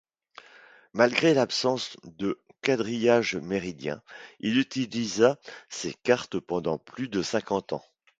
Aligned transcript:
Malgré 0.93 1.35
l'absence 1.35 1.95
de 2.05 2.39
quadrillage 2.63 3.35
méridien, 3.35 4.01
il 4.39 4.57
utilisa 4.57 5.37
ses 5.69 5.93
cartes 5.93 6.39
pendant 6.39 6.79
plus 6.79 7.07
de 7.07 7.21
cinquante 7.21 7.71
ans. 7.73 7.85